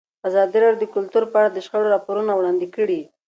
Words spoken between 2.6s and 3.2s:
کړي.